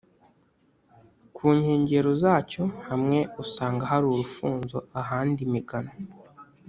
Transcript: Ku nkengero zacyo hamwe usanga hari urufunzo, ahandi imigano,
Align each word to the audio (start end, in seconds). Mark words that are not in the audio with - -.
Ku 1.35 1.45
nkengero 1.59 2.11
zacyo 2.21 2.63
hamwe 2.87 3.19
usanga 3.43 3.83
hari 3.91 4.05
urufunzo, 4.09 4.77
ahandi 5.01 5.39
imigano, 5.47 5.91